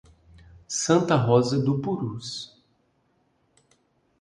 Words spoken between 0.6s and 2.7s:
Santa Rosa do Purus